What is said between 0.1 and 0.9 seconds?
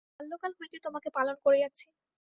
বাল্যকাল হইতে